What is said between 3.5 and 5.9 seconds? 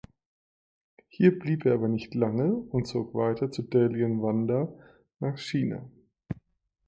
zu Dalian Wanda nach China.